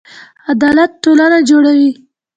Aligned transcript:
عدالت 0.51 0.91
ټولنه 1.03 1.37
جوړوي 1.49 1.89